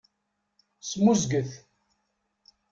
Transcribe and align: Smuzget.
Smuzget. 0.89 1.51